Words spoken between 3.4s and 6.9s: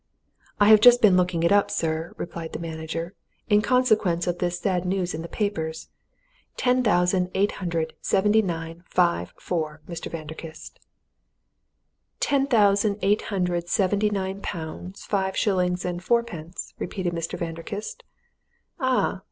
"in consequence of this sad news in the papers. Ten